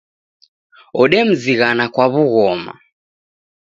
[1.01, 2.73] Odemzighana kwa w'ughoma